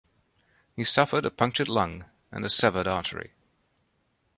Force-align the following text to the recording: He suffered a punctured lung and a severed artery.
He 0.75 0.83
suffered 0.83 1.27
a 1.27 1.29
punctured 1.29 1.69
lung 1.69 2.05
and 2.31 2.43
a 2.43 2.49
severed 2.49 2.87
artery. 2.87 3.33